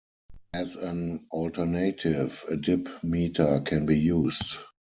As 0.51 0.77
an 0.77 1.19
alternative, 1.31 2.43
a 2.49 2.57
dip 2.57 2.89
meter 3.03 3.59
can 3.59 3.85
be 3.85 3.99
used. 3.99 4.57